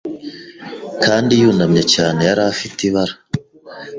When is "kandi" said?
1.03-1.31